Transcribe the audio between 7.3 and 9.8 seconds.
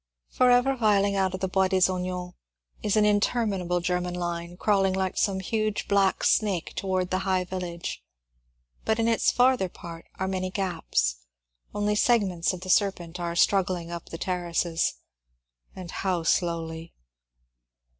village, but in its farther